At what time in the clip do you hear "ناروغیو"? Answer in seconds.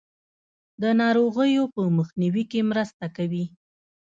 1.01-1.63